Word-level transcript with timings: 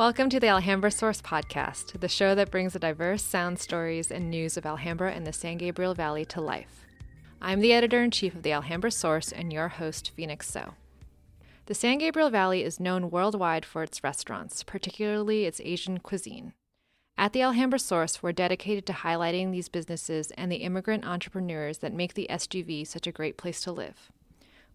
Welcome 0.00 0.30
to 0.30 0.40
the 0.40 0.48
Alhambra 0.48 0.90
Source 0.90 1.20
Podcast, 1.20 2.00
the 2.00 2.08
show 2.08 2.34
that 2.34 2.50
brings 2.50 2.72
the 2.72 2.78
diverse 2.78 3.22
sound 3.22 3.58
stories 3.58 4.10
and 4.10 4.30
news 4.30 4.56
of 4.56 4.64
Alhambra 4.64 5.12
and 5.12 5.26
the 5.26 5.32
San 5.34 5.58
Gabriel 5.58 5.92
Valley 5.92 6.24
to 6.24 6.40
life. 6.40 6.86
I'm 7.42 7.60
the 7.60 7.74
editor 7.74 8.02
in 8.02 8.10
chief 8.10 8.34
of 8.34 8.42
the 8.42 8.52
Alhambra 8.52 8.92
Source 8.92 9.30
and 9.30 9.52
your 9.52 9.68
host, 9.68 10.12
Phoenix 10.16 10.48
So. 10.48 10.72
The 11.66 11.74
San 11.74 11.98
Gabriel 11.98 12.30
Valley 12.30 12.64
is 12.64 12.80
known 12.80 13.10
worldwide 13.10 13.66
for 13.66 13.82
its 13.82 14.02
restaurants, 14.02 14.62
particularly 14.62 15.44
its 15.44 15.60
Asian 15.62 15.98
cuisine. 15.98 16.54
At 17.18 17.34
the 17.34 17.42
Alhambra 17.42 17.78
Source, 17.78 18.22
we're 18.22 18.32
dedicated 18.32 18.86
to 18.86 18.94
highlighting 18.94 19.52
these 19.52 19.68
businesses 19.68 20.30
and 20.30 20.50
the 20.50 20.62
immigrant 20.64 21.06
entrepreneurs 21.06 21.80
that 21.80 21.92
make 21.92 22.14
the 22.14 22.26
SGV 22.30 22.86
such 22.86 23.06
a 23.06 23.12
great 23.12 23.36
place 23.36 23.60
to 23.64 23.70
live. 23.70 24.10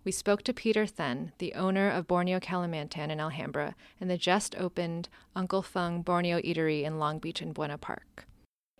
We 0.06 0.12
spoke 0.12 0.44
to 0.44 0.54
Peter 0.54 0.86
Then, 0.86 1.32
the 1.40 1.56
owner 1.56 1.90
of 1.90 2.06
Borneo 2.06 2.40
Kalimantan 2.40 3.10
in 3.10 3.20
Alhambra 3.20 3.74
and 4.00 4.08
the 4.08 4.20
just 4.20 4.56
opened 4.56 5.10
Uncle 5.36 5.64
Fung 5.64 6.04
Borneo 6.04 6.40
Eatery 6.42 6.84
in 6.84 7.00
Long 7.00 7.18
Beach 7.18 7.42
and 7.42 7.56
Buena 7.56 7.80
Park. 7.80 8.28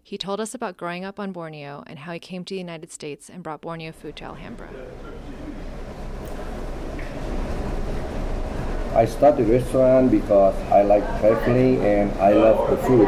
He 0.04 0.20
told 0.20 0.40
us 0.40 0.54
about 0.54 0.78
growing 0.78 1.04
up 1.04 1.20
on 1.20 1.32
Borneo 1.32 1.84
and 1.88 1.98
how 1.98 2.14
he 2.14 2.20
came 2.20 2.46
to 2.46 2.54
the 2.54 2.60
United 2.60 2.92
States 2.92 3.28
and 3.28 3.42
brought 3.42 3.62
Borneo 3.62 3.92
food 3.92 4.16
to 4.18 4.26
Alhambra. 4.26 4.70
I 8.94 9.06
started 9.06 9.50
restaurant 9.50 10.12
because 10.12 10.54
I 10.72 10.84
like 10.84 11.04
traveling 11.22 11.84
and 11.84 12.12
I 12.20 12.34
love 12.34 12.70
the 12.70 12.78
food. 12.78 13.08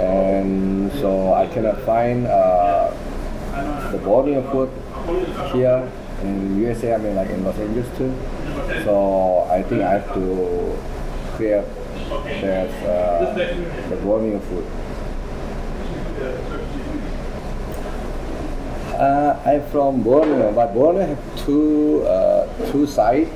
And 0.00 0.90
so 0.92 1.34
I 1.34 1.46
cannot 1.48 1.78
find 1.82 2.26
uh, 2.26 2.90
the 3.92 3.98
Borneo 3.98 4.40
food 4.50 4.70
here 5.52 5.92
in 6.22 6.58
USA, 6.62 6.94
I 6.94 6.98
mean 6.98 7.14
like 7.14 7.30
in 7.30 7.44
Los 7.44 7.58
Angeles 7.58 7.88
too. 7.98 8.12
So 8.84 9.46
I 9.50 9.62
think 9.62 9.82
I 9.82 9.98
have 10.00 10.14
to 10.14 10.78
create 11.36 11.64
that 12.40 12.70
uh, 12.84 13.34
the 13.88 13.96
Borneo 13.96 14.38
food. 14.40 14.64
Uh, 18.96 19.36
I'm 19.44 19.62
from 19.68 20.02
Borneo, 20.02 20.52
but 20.52 20.72
Borneo 20.72 21.04
have 21.06 21.20
two 21.44 22.02
uh, 22.08 22.48
two 22.72 22.86
sides 22.86 23.28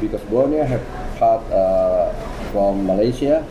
because 0.00 0.22
Borneo 0.30 0.62
have 0.64 0.82
part 1.18 1.42
uh, 1.50 2.14
from 2.52 2.86
Malaysia 2.86 3.42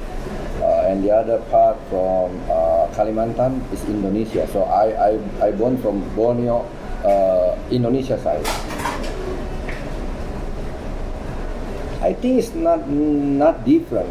uh, 0.64 0.88
and 0.88 1.04
the 1.04 1.12
other 1.12 1.40
part 1.52 1.76
from 1.90 2.40
uh, 2.48 2.88
Kalimantan 2.96 3.60
is 3.74 3.84
Indonesia. 3.84 4.48
So 4.48 4.64
I 4.64 4.96
I 4.96 5.12
I 5.44 5.52
born 5.52 5.76
from 5.84 6.08
Borneo 6.16 6.64
uh, 7.06 7.58
Indonesia 7.70 8.18
side. 8.20 8.46
I 12.02 12.14
think 12.14 12.42
it's 12.42 12.54
not 12.58 12.90
not 12.90 13.62
different. 13.64 14.10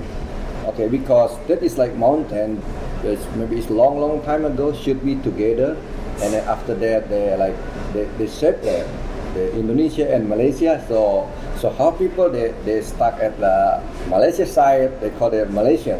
Okay, 0.71 0.87
because 0.87 1.35
that 1.49 1.63
is 1.63 1.75
like 1.79 1.97
mountain. 1.97 2.63
It's, 3.03 3.25
maybe 3.35 3.57
it's 3.59 3.71
long, 3.73 3.99
long 3.99 4.21
time 4.23 4.45
ago 4.45 4.77
should 4.77 5.03
be 5.03 5.17
together, 5.25 5.75
and 6.21 6.37
then 6.37 6.45
after 6.47 6.77
that 6.79 7.09
they 7.09 7.35
like 7.35 7.57
they, 7.97 8.05
they 8.21 8.29
separate 8.29 8.87
the 9.35 9.51
Indonesia 9.57 10.07
and 10.07 10.29
Malaysia. 10.29 10.79
So 10.87 11.27
so 11.59 11.73
how 11.75 11.91
people 11.91 12.31
they 12.31 12.55
they 12.63 12.85
stuck 12.85 13.19
at 13.19 13.41
the 13.41 13.83
Malaysia 14.07 14.47
side 14.47 15.01
they 15.01 15.11
call 15.17 15.33
it 15.33 15.51
Malaysian, 15.51 15.99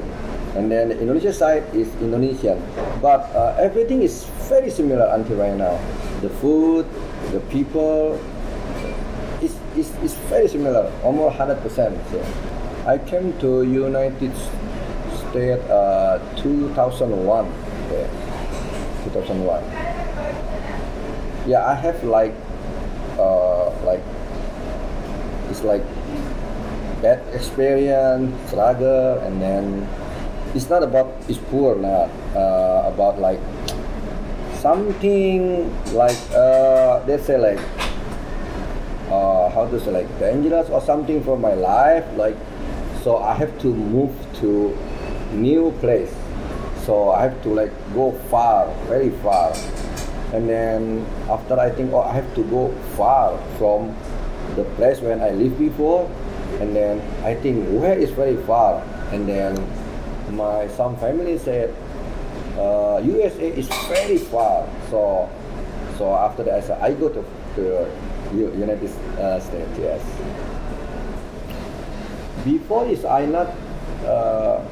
and 0.55 0.71
then 0.71 0.93
the 0.93 1.01
Indonesia 1.01 1.33
side 1.33 1.65
is 1.75 1.89
Indonesian. 1.99 2.61
But 3.03 3.27
uh, 3.35 3.57
everything 3.59 4.05
is 4.05 4.29
very 4.47 4.71
similar 4.71 5.09
until 5.17 5.41
right 5.43 5.57
now. 5.57 5.81
The 6.21 6.29
food, 6.29 6.87
the 7.33 7.41
people, 7.41 8.21
it's, 9.41 9.55
it's, 9.77 9.91
it's 10.03 10.15
very 10.29 10.49
similar, 10.49 10.93
almost 11.03 11.39
100%. 11.39 12.11
So 12.11 12.25
I 12.87 12.99
came 12.99 13.39
to 13.41 13.63
United 13.63 14.33
States 15.31 15.63
uh, 15.71 16.19
2001. 16.43 17.47
Yeah, 17.91 18.07
2001. 19.05 19.65
Yeah, 21.49 21.67
I 21.67 21.75
have 21.75 22.05
like, 22.05 22.35
uh, 23.19 23.71
like, 23.85 24.03
it's 25.49 25.63
like 25.65 25.83
bad 27.03 27.23
experience, 27.35 28.35
struggle, 28.51 29.19
and 29.21 29.41
then 29.41 29.89
it's 30.55 30.69
not 30.69 30.83
about 30.83 31.15
it's 31.29 31.39
poor 31.51 31.77
now. 31.77 32.11
Uh, 32.35 32.93
about 32.93 33.19
like 33.19 33.41
something 34.61 35.67
like 35.95 36.19
uh, 36.33 37.03
let's 37.07 37.27
say 37.27 37.39
like 37.39 37.61
uh, 39.11 39.49
how 39.51 39.67
to 39.71 39.81
say 39.81 39.91
like 39.91 40.09
dangerous 40.19 40.69
or 40.71 40.81
something 40.81 41.23
for 41.25 41.37
my 41.37 41.55
life 41.55 42.05
like 42.17 42.37
so 43.03 43.17
i 43.17 43.35
have 43.35 43.59
to 43.59 43.75
move 43.75 44.15
to 44.41 44.77
new 45.33 45.71
place. 45.81 46.13
So 46.87 47.11
i 47.11 47.23
have 47.23 47.43
to 47.43 47.51
like 47.51 47.73
go 47.95 48.13
far 48.31 48.69
very 48.89 49.11
far. 49.23 49.55
And 50.33 50.49
then 50.49 51.07
after 51.29 51.59
i 51.59 51.71
think 51.71 51.93
oh 51.93 52.03
i 52.03 52.13
have 52.13 52.35
to 52.35 52.45
go 52.45 52.71
far 52.97 53.39
from 53.59 53.95
the 54.57 54.65
place 54.77 55.01
when 55.01 55.21
i 55.21 55.31
lived 55.31 55.59
before. 55.59 56.11
And 56.61 56.75
then 56.75 57.01
i 57.25 57.35
think 57.35 57.67
where 57.81 57.99
is 57.99 58.11
very 58.11 58.37
far? 58.45 58.83
And 59.13 59.29
then 59.29 59.55
my 60.31 60.69
some 60.69 60.97
family 60.97 61.39
said 61.39 61.75
uh, 62.61 63.01
USA 63.05 63.49
is 63.49 63.69
very 63.89 64.19
far 64.19 64.69
so 64.91 65.29
so 65.97 66.15
after 66.15 66.45
that 66.45 66.55
I 66.55 66.61
said 66.61 66.81
I 66.81 66.93
go 66.95 67.09
to, 67.09 67.25
the 67.57 67.89
United 68.33 68.91
uh, 69.19 69.41
States, 69.41 69.79
yes. 69.79 70.01
Before 72.45 72.85
this, 72.87 73.05
I 73.05 73.27
not, 73.27 73.49
uh, 74.05 74.65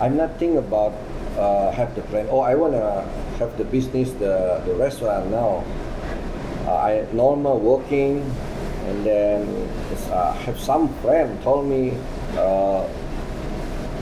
I'm 0.00 0.16
not 0.16 0.38
thinking 0.38 0.58
about 0.58 0.92
uh, 1.38 1.70
have 1.72 1.94
the 1.94 2.02
plan. 2.02 2.26
Oh, 2.30 2.40
I 2.40 2.54
wanna 2.54 3.02
have 3.38 3.56
the 3.56 3.64
business, 3.64 4.10
the, 4.12 4.60
the 4.66 4.74
restaurant 4.74 5.30
now. 5.30 5.64
Uh, 6.66 6.76
I 6.76 7.06
normal 7.12 7.58
working, 7.58 8.20
and 8.84 9.06
then 9.06 9.70
uh, 10.10 10.32
have 10.44 10.58
some 10.58 10.92
friend 11.00 11.40
told 11.42 11.66
me, 11.66 11.96
uh, 12.36 12.86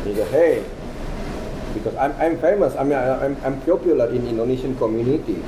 he 0.04 0.14
said, 0.14 0.28
hey, 0.28 0.64
because 1.86 1.94
I'm, 2.02 2.10
I'm 2.20 2.36
famous. 2.42 2.74
I 2.74 2.82
mean, 2.82 2.98
I'm, 2.98 3.36
I'm 3.44 3.60
popular 3.62 4.10
in 4.10 4.26
Indonesian 4.26 4.76
community 4.76 5.38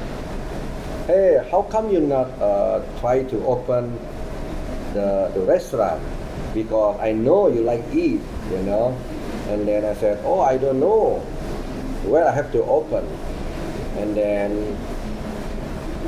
hey, 1.08 1.40
how 1.50 1.62
come 1.72 1.90
you 1.90 1.98
not 2.00 2.28
uh, 2.38 2.84
try 3.00 3.24
to 3.24 3.42
open 3.46 3.98
the, 4.92 5.32
the 5.32 5.40
restaurant? 5.40 6.02
Because 6.52 7.00
I 7.00 7.12
know 7.12 7.48
you 7.48 7.62
like 7.62 7.82
eat, 7.94 8.20
you 8.52 8.62
know. 8.68 8.94
And 9.48 9.66
then 9.66 9.86
I 9.86 9.94
said, 9.94 10.20
oh, 10.22 10.40
I 10.40 10.58
don't 10.58 10.78
know 10.78 11.20
where 12.04 12.28
I 12.28 12.30
have 12.30 12.52
to 12.52 12.62
open. 12.64 13.06
And 13.96 14.14
then 14.14 14.76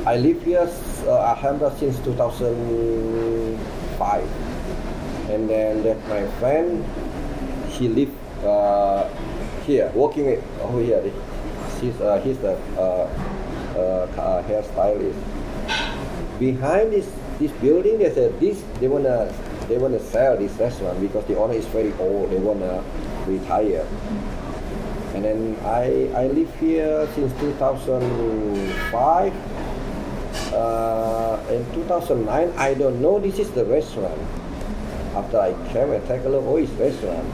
I 0.05 0.17
live 0.17 0.43
here, 0.43 0.69
uh, 1.07 1.33
Alhambra 1.33 1.75
since 1.79 1.97
2005. 2.05 4.23
And 5.31 5.49
then 5.49 5.81
that 5.81 5.97
my 6.07 6.27
friend, 6.37 6.85
he 7.69 7.87
live 7.87 8.13
uh, 8.45 9.09
here, 9.63 9.91
working 9.93 10.41
over 10.61 10.81
here. 10.81 11.01
He's, 11.79 11.99
uh, 11.99 12.19
he's 12.21 12.37
the 12.39 12.57
uh, 12.77 13.09
uh, 13.77 14.43
hairstylist. 14.43 15.17
Behind 16.39 16.91
this 16.91 17.07
this 17.39 17.51
building, 17.53 17.97
they 17.97 18.13
said 18.13 18.39
this 18.39 18.61
they 18.79 18.87
wanna 18.87 19.33
they 19.67 19.77
wanna 19.77 19.99
sell 19.99 20.37
this 20.37 20.51
restaurant 20.53 21.01
because 21.01 21.25
the 21.25 21.37
owner 21.37 21.53
is 21.53 21.65
very 21.67 21.93
old. 21.99 22.29
They 22.29 22.37
wanna 22.37 22.83
retire. 23.25 23.85
And 25.13 25.25
then 25.25 25.57
I 25.65 26.09
I 26.15 26.27
live 26.27 26.53
here 26.59 27.07
since 27.15 27.33
2005. 27.39 29.33
Uh, 30.53 31.39
in 31.49 31.65
2009, 31.73 32.53
I 32.57 32.73
don't 32.73 33.01
know 33.01 33.19
this 33.19 33.39
is 33.39 33.49
the 33.51 33.65
restaurant. 33.65 34.19
After 35.15 35.39
I 35.39 35.53
came 35.71 35.91
and 35.91 36.05
take 36.07 36.23
a 36.25 36.29
look, 36.29 36.43
oh, 36.45 36.57
it's 36.57 36.71
restaurant. 36.73 37.25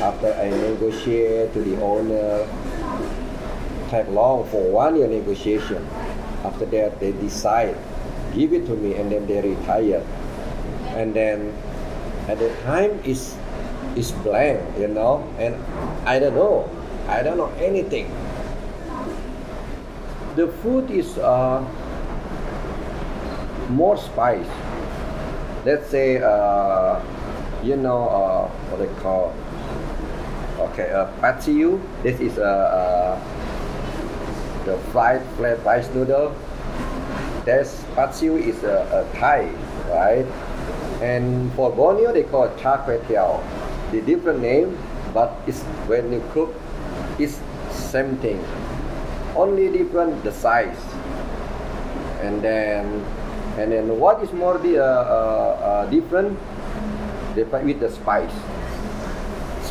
After 0.00 0.32
I 0.34 0.50
negotiate 0.50 1.52
to 1.54 1.60
the 1.60 1.80
owner, 1.80 2.44
take 3.88 4.08
long 4.08 4.44
for 4.48 4.60
one 4.70 4.96
year 4.96 5.08
negotiation. 5.08 5.86
After 6.44 6.64
that, 6.66 7.00
they 7.00 7.12
decide, 7.12 7.76
give 8.34 8.52
it 8.52 8.66
to 8.66 8.76
me, 8.76 8.94
and 8.94 9.10
then 9.10 9.26
they 9.26 9.40
retire. 9.40 10.04
And 10.96 11.14
then 11.14 11.56
at 12.28 12.38
the 12.38 12.52
time 12.64 13.00
is 13.04 13.34
is 13.96 14.12
blank, 14.22 14.60
you 14.78 14.88
know, 14.88 15.26
and 15.38 15.56
I 16.06 16.18
don't 16.18 16.34
know, 16.34 16.68
I 17.08 17.22
don't 17.22 17.36
know 17.36 17.50
anything. 17.58 18.06
The 20.36 20.46
food 20.62 20.90
is 20.90 21.18
uh, 21.18 21.64
more 23.68 23.96
spice. 23.96 24.46
Let's 25.64 25.88
say, 25.90 26.22
uh, 26.22 27.02
you 27.62 27.76
know, 27.76 28.08
uh, 28.08 28.48
what 28.70 28.78
they 28.78 28.92
call, 29.02 29.34
okay, 30.68 30.90
uh, 30.90 31.40
see. 31.40 31.64
This 32.02 32.20
is 32.20 32.38
a. 32.38 32.44
Uh, 32.44 33.40
the 34.64 34.76
fried 34.92 35.22
flat 35.36 35.64
rice 35.64 35.88
noodle. 35.94 36.34
Pad 37.96 38.14
see 38.14 38.26
is 38.28 38.62
a, 38.62 38.76
a 38.92 39.18
Thai, 39.18 39.50
right? 39.88 40.26
And 41.02 41.52
for 41.54 41.70
Borneo, 41.72 42.12
they 42.12 42.22
call 42.24 42.44
it 42.44 42.58
char 42.58 42.78
kway 42.84 43.00
teow. 43.06 43.40
the 43.90 44.00
different 44.02 44.40
name, 44.40 44.78
but 45.12 45.34
it's 45.46 45.62
when 45.90 46.12
you 46.12 46.22
cook, 46.32 46.54
it's 47.18 47.40
same 47.70 48.16
thing. 48.18 48.38
Only 49.34 49.72
different 49.72 50.22
the 50.22 50.32
size. 50.32 50.78
And 52.20 52.42
then, 52.42 53.04
and 53.58 53.72
then 53.72 53.98
what 53.98 54.22
is 54.22 54.32
more 54.32 54.58
the 54.58 54.78
uh, 54.78 54.86
uh, 54.86 55.86
uh, 55.86 55.90
different? 55.90 56.38
The 57.34 57.44
with 57.64 57.80
the 57.80 57.90
spice. 57.90 58.34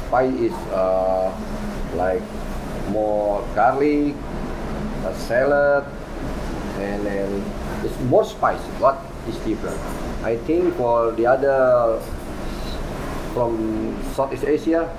Spice 0.10 0.34
is 0.42 0.58
uh, 0.74 1.30
like 1.94 2.26
more 2.90 3.46
garlic, 3.54 4.18
a 5.06 5.14
salad, 5.14 5.86
and 6.82 7.06
then 7.06 7.30
it's 7.86 7.94
more 8.10 8.26
spicy. 8.26 8.66
What 8.82 8.98
is 9.30 9.38
different? 9.46 9.78
I 10.26 10.38
think 10.50 10.74
for 10.82 11.12
the 11.14 11.28
other 11.30 12.02
from 13.38 13.94
Southeast 14.18 14.46
Asia, 14.46 14.90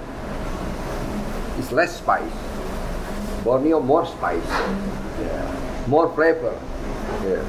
it's 1.58 1.72
less 1.72 1.98
spice. 1.98 2.38
Borneo 3.42 3.80
more 3.80 4.06
spice, 4.06 4.46
yeah. 4.46 5.42
more 5.88 6.06
flavor. 6.14 6.54
Yeah. 7.26 7.42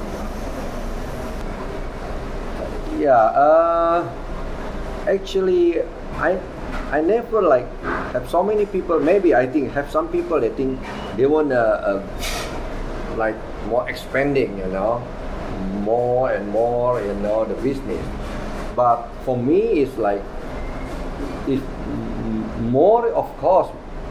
Yeah. 2.97 3.21
Uh, 3.37 4.30
actually, 5.07 5.81
I 6.19 6.39
I 6.91 7.01
never 7.01 7.41
like 7.41 7.67
have 8.13 8.29
so 8.29 8.43
many 8.43 8.65
people. 8.65 8.99
Maybe 8.99 9.33
I 9.35 9.47
think 9.47 9.71
have 9.71 9.89
some 9.89 10.07
people 10.09 10.39
they 10.39 10.49
think 10.49 10.79
they 11.15 11.25
want 11.25 11.51
a, 11.51 12.03
like 13.17 13.35
more 13.67 13.89
expanding, 13.89 14.57
you 14.57 14.67
know, 14.67 15.03
more 15.83 16.31
and 16.31 16.47
more, 16.49 17.01
you 17.01 17.13
know, 17.15 17.45
the 17.45 17.55
business. 17.61 18.03
But 18.75 19.07
for 19.25 19.37
me, 19.37 19.83
it's 19.83 19.97
like 19.97 20.21
it's 21.47 21.63
more. 22.61 23.07
Of 23.11 23.27
course, 23.37 23.69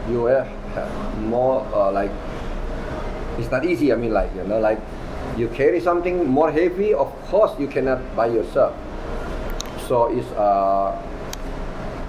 you 0.09 0.25
have 0.25 0.49
more 1.21 1.65
uh, 1.73 1.91
like 1.91 2.11
it's 3.37 3.51
not 3.51 3.65
easy. 3.65 3.91
I 3.91 3.95
mean, 3.95 4.13
like 4.13 4.33
you 4.35 4.43
know, 4.43 4.59
like 4.59 4.79
you 5.37 5.47
carry 5.49 5.79
something 5.79 6.27
more 6.27 6.51
heavy. 6.51 6.93
Of 6.93 7.09
course, 7.29 7.51
you 7.59 7.67
cannot 7.67 8.01
by 8.15 8.27
yourself. 8.27 8.75
So 9.87 10.07
it's 10.07 10.27
uh, 10.33 10.95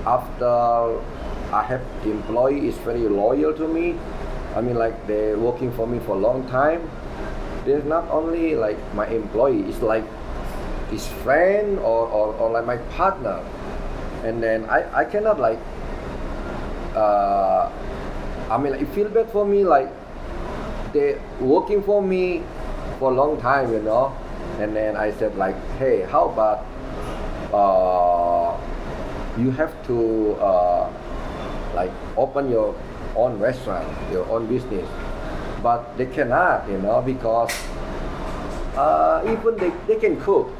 after 0.07 1.01
I 1.53 1.63
have 1.63 1.83
the 2.03 2.11
employee 2.11 2.69
is 2.69 2.77
very 2.79 3.09
loyal 3.09 3.53
to 3.55 3.69
me. 3.69 3.99
I 4.57 4.61
mean, 4.61 4.77
like 4.77 5.07
they're 5.07 5.39
working 5.39 5.73
for 5.73 5.87
me 5.87 5.99
for 6.01 6.17
a 6.17 6.19
long 6.19 6.47
time. 6.49 6.91
They're 7.65 7.83
not 7.83 8.09
only 8.11 8.57
like 8.57 8.79
my 8.95 9.07
employee. 9.07 9.63
It's 9.69 9.81
like 9.83 10.05
his 10.91 11.07
friend 11.23 11.79
or, 11.79 12.09
or, 12.09 12.35
or 12.35 12.51
like 12.51 12.67
my 12.67 12.77
partner. 12.97 13.41
And 14.25 14.43
then 14.43 14.67
I, 14.67 15.03
I 15.03 15.05
cannot 15.05 15.41
like 15.41 15.59
uh, 16.95 17.71
I 18.51 18.59
mean, 18.59 18.73
like, 18.73 18.83
it 18.83 18.89
feel 18.89 19.09
bad 19.09 19.31
for 19.31 19.47
me, 19.47 19.65
like 19.65 19.89
they 20.93 21.19
working 21.41 21.83
for 21.83 22.03
me 22.03 22.43
for 22.99 23.11
a 23.11 23.15
long 23.15 23.41
time, 23.41 23.73
you 23.73 23.81
know. 23.81 24.15
And 24.61 24.77
then 24.77 24.97
I 24.97 25.11
said, 25.13 25.37
like, 25.37 25.57
hey, 25.79 26.03
how 26.03 26.29
about 26.29 26.67
uh, 27.52 28.56
you 29.38 29.50
have 29.52 29.72
to 29.87 30.32
uh, 30.40 30.90
like 31.75 31.90
open 32.16 32.50
your 32.50 32.75
own 33.16 33.38
restaurant, 33.38 33.87
your 34.10 34.28
own 34.28 34.46
business, 34.46 34.88
but 35.62 35.96
they 35.96 36.06
cannot, 36.06 36.69
you 36.69 36.78
know, 36.78 37.00
because 37.02 37.52
uh, 38.76 39.22
even 39.25 39.56
they, 39.56 39.72
they 39.87 40.00
can 40.00 40.20
cook, 40.20 40.50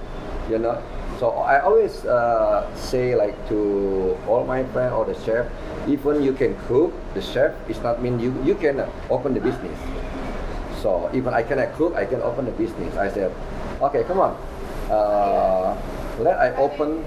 you 0.51 0.59
know. 0.59 0.83
So 1.19 1.31
I 1.31 1.61
always 1.61 2.05
uh, 2.05 2.67
say 2.75 3.15
like 3.15 3.37
to 3.49 4.19
all 4.27 4.45
my 4.45 4.65
friends 4.75 4.93
or 4.93 5.05
the 5.05 5.15
chef, 5.25 5.47
even 5.87 6.23
you 6.23 6.33
can 6.33 6.57
cook, 6.67 6.93
the 7.15 7.23
chef 7.23 7.55
is 7.71 7.79
not 7.81 8.03
mean 8.03 8.19
you 8.19 8.35
you 8.43 8.55
can 8.55 8.83
open 9.09 9.35
the 9.35 9.41
business. 9.41 9.79
So 10.83 11.09
even 11.15 11.33
I 11.33 11.43
cannot 11.47 11.75
cook, 11.79 11.95
I 11.95 12.05
can 12.05 12.21
open 12.23 12.47
the 12.47 12.57
business. 12.59 12.97
I 12.97 13.09
said, 13.09 13.31
okay, 13.81 14.03
come 14.03 14.19
on, 14.19 14.35
uh, 14.91 15.62
let 16.23 16.39
I 16.39 16.55
open 16.57 17.05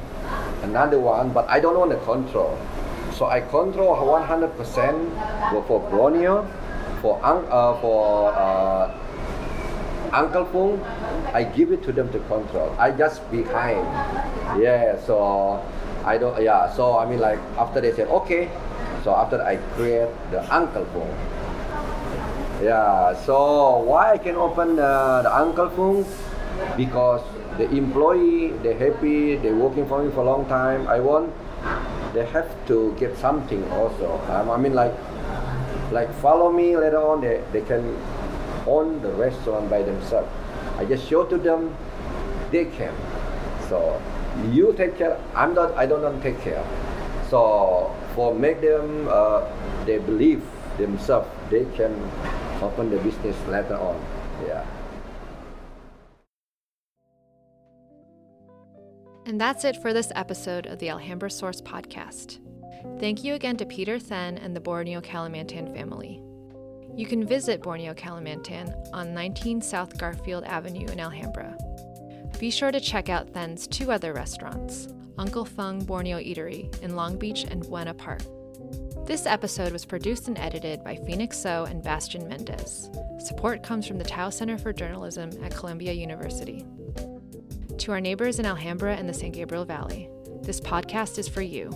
another 0.63 0.99
one, 0.99 1.31
but 1.31 1.47
I 1.49 1.59
don't 1.59 1.77
want 1.77 1.91
to 1.91 1.99
control. 2.05 2.57
So 3.13 3.25
I 3.25 3.39
control 3.41 3.95
100% 3.95 4.57
for 5.67 5.79
Borneo, 5.89 6.45
for 7.01 7.19
uh, 7.23 7.79
for 7.79 8.33
uh, 8.33 8.91
Uncle 10.11 10.45
Fung, 10.45 10.81
I 11.33 11.43
give 11.43 11.71
it 11.71 11.83
to 11.83 11.91
them 11.91 12.11
to 12.11 12.19
control. 12.31 12.75
I 12.79 12.91
just 12.91 13.19
behind. 13.31 13.83
Yeah, 14.61 14.99
so 15.05 15.63
I 16.03 16.17
don't, 16.17 16.41
yeah, 16.41 16.71
so 16.73 16.97
I 16.97 17.05
mean 17.05 17.19
like 17.19 17.39
after 17.57 17.81
they 17.81 17.91
said, 17.93 18.07
okay, 18.07 18.49
so 19.03 19.13
after 19.15 19.41
I 19.41 19.57
create 19.75 20.09
the 20.31 20.41
Uncle 20.53 20.85
Fung. 20.95 21.11
Yeah, 22.63 23.13
so 23.25 23.79
why 23.79 24.13
I 24.13 24.17
can 24.17 24.35
open 24.35 24.77
the, 24.77 25.21
the 25.23 25.35
Uncle 25.35 25.69
Fung? 25.69 26.05
Because 26.77 27.21
the 27.57 27.69
employee, 27.71 28.49
they're 28.63 28.77
happy, 28.77 29.35
they're 29.35 29.55
working 29.55 29.87
for 29.87 30.03
me 30.03 30.11
for 30.11 30.21
a 30.21 30.25
long 30.25 30.45
time. 30.47 30.87
I 30.87 30.99
want, 30.99 31.33
they 32.13 32.25
have 32.25 32.49
to 32.67 32.95
get 32.99 33.17
something 33.17 33.63
also. 33.71 34.19
Um, 34.29 34.49
I 34.49 34.57
mean 34.57 34.73
like, 34.73 34.93
like 35.91 36.13
follow 36.15 36.51
me 36.51 36.75
later 36.75 36.97
on, 36.97 37.21
they, 37.21 37.41
they 37.51 37.61
can 37.61 37.97
own 38.67 39.01
the 39.01 39.11
restaurant 39.13 39.69
by 39.69 39.81
themselves. 39.83 40.29
I 40.77 40.85
just 40.85 41.07
show 41.07 41.23
to 41.25 41.37
them 41.37 41.75
they 42.51 42.65
can. 42.65 42.93
So 43.69 44.01
you 44.51 44.73
take 44.73 44.97
care. 44.97 45.17
I'm 45.33 45.53
not. 45.53 45.73
I 45.75 45.85
don't 45.85 46.01
want 46.01 46.21
to 46.21 46.31
take 46.31 46.41
care. 46.41 46.63
So 47.29 47.95
for 48.13 48.33
make 48.33 48.61
them, 48.61 49.07
uh, 49.09 49.47
they 49.85 49.97
believe 49.97 50.43
themselves. 50.77 51.27
They 51.49 51.65
can 51.75 51.93
open 52.61 52.89
the 52.89 52.97
business 52.97 53.35
later 53.47 53.75
on. 53.75 53.99
Yeah. 54.45 54.65
And 59.25 59.41
that's 59.41 59.65
it 59.65 59.81
for 59.81 59.91
this 59.91 60.11
episode 60.15 60.67
of 60.67 60.77
the 60.77 60.89
Alhambra 60.89 61.31
Source 61.31 61.59
podcast. 61.59 62.37
Thank 62.99 63.23
you 63.23 63.33
again 63.33 63.57
to 63.57 63.65
Peter 63.65 63.97
Then 63.97 64.37
and 64.37 64.55
the 64.55 64.59
Borneo 64.59 65.01
Kalimantan 65.01 65.75
family. 65.75 66.21
You 66.95 67.07
can 67.07 67.25
visit 67.25 67.63
Borneo 67.63 67.93
Kalimantan 67.93 68.73
on 68.93 69.13
19 69.13 69.61
South 69.61 69.97
Garfield 69.97 70.43
Avenue 70.45 70.87
in 70.87 70.99
Alhambra. 70.99 71.57
Be 72.39 72.51
sure 72.51 72.71
to 72.71 72.79
check 72.79 73.09
out 73.09 73.33
Then's 73.33 73.67
two 73.67 73.91
other 73.91 74.13
restaurants, 74.13 74.87
Uncle 75.17 75.43
Fung 75.43 75.83
Borneo 75.83 76.19
Eatery 76.19 76.73
in 76.81 76.95
Long 76.95 77.17
Beach 77.17 77.45
and 77.49 77.67
Buena 77.67 77.93
Park. 77.93 78.21
This 79.05 79.25
episode 79.25 79.73
was 79.73 79.85
produced 79.85 80.27
and 80.27 80.37
edited 80.37 80.83
by 80.83 80.95
Phoenix 80.95 81.37
So 81.37 81.65
and 81.65 81.83
Bastian 81.83 82.27
Mendez. 82.27 82.89
Support 83.19 83.63
comes 83.63 83.87
from 83.87 83.97
the 83.97 84.03
Tow 84.03 84.29
Center 84.29 84.57
for 84.57 84.71
Journalism 84.71 85.31
at 85.43 85.55
Columbia 85.55 85.93
University. 85.93 86.65
To 87.85 87.91
our 87.91 88.01
neighbors 88.01 88.39
in 88.39 88.47
Alhambra 88.47 88.95
and 88.95 89.07
the 89.07 89.13
San 89.13 89.29
Gabriel 89.29 89.63
Valley, 89.63 90.09
this 90.41 90.59
podcast 90.59 91.19
is 91.19 91.27
for 91.27 91.43
you. 91.43 91.69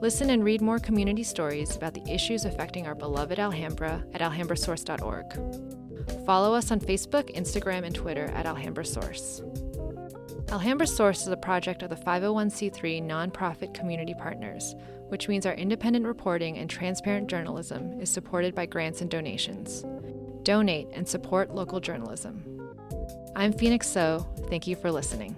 Listen 0.00 0.30
and 0.30 0.44
read 0.44 0.60
more 0.60 0.78
community 0.78 1.24
stories 1.24 1.74
about 1.74 1.94
the 1.94 2.08
issues 2.08 2.44
affecting 2.44 2.86
our 2.86 2.94
beloved 2.94 3.40
Alhambra 3.40 4.04
at 4.14 4.20
alhambrasource.org. 4.20 6.24
Follow 6.24 6.54
us 6.54 6.70
on 6.70 6.78
Facebook, 6.78 7.36
Instagram, 7.36 7.84
and 7.84 7.92
Twitter 7.92 8.26
at 8.36 8.46
Alhambra 8.46 8.84
Source. 8.84 9.42
Alhambra 10.52 10.86
Source 10.86 11.22
is 11.22 11.32
a 11.32 11.36
project 11.36 11.82
of 11.82 11.90
the 11.90 11.96
501c3 11.96 13.02
nonprofit 13.02 13.74
community 13.74 14.14
partners, 14.14 14.76
which 15.08 15.26
means 15.26 15.44
our 15.44 15.54
independent 15.54 16.06
reporting 16.06 16.58
and 16.58 16.70
transparent 16.70 17.26
journalism 17.26 18.00
is 18.00 18.08
supported 18.08 18.54
by 18.54 18.64
grants 18.64 19.00
and 19.00 19.10
donations. 19.10 19.84
Donate 20.44 20.86
and 20.92 21.08
support 21.08 21.52
local 21.52 21.80
journalism. 21.80 22.55
I'm 23.36 23.52
Phoenix 23.52 23.86
So. 23.86 24.26
Thank 24.48 24.66
you 24.66 24.74
for 24.74 24.90
listening. 24.90 25.36